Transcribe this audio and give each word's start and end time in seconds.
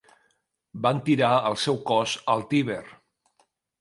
Van 0.85 1.01
tirar 1.09 1.29
el 1.49 1.57
seu 1.65 1.79
cos 1.91 2.17
al 2.37 2.43
Tíber. 2.55 2.83